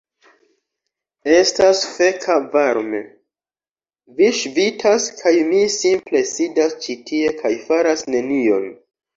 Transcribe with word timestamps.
Estas 1.33 1.81
feka 1.97 2.37
varme. 2.55 3.01
Mi 4.17 4.31
ŝvitas 4.39 5.05
kaj 5.21 5.35
mi 5.51 5.61
simple 5.77 6.23
sidas 6.33 6.77
ĉi 6.87 6.97
tie 7.11 7.33
kaj 7.45 7.57
faras 7.69 8.09
nenion. 8.17 8.71